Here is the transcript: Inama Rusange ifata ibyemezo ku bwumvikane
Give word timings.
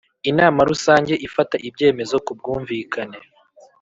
Inama 0.29 0.59
Rusange 0.69 1.13
ifata 1.27 1.55
ibyemezo 1.67 2.15
ku 2.25 2.31
bwumvikane 2.37 3.19